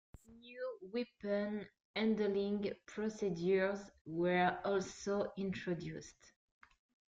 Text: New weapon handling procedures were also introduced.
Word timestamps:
New 0.39 0.79
weapon 0.91 1.67
handling 1.95 2.73
procedures 2.87 3.79
were 4.07 4.59
also 4.65 5.31
introduced. 5.37 6.33